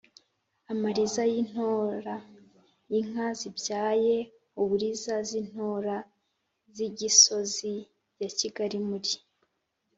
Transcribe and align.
amariza 0.71 1.21
y’i 1.31 1.41
ntora: 1.49 2.15
inka 2.97 3.25
zibyaye 3.39 4.17
uburiza 4.61 5.13
z’i 5.27 5.41
ntora(z’i 5.49 6.87
gisozi 6.97 7.73
ya 8.21 8.29
kigali 8.37 8.77
muri 8.87 9.13